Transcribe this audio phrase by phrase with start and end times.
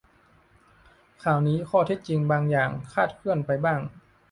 [1.23, 3.79] ข่าวนี้ข้อเท็จจริงบางอย่างคลาดเคลื่อนไปบ้าง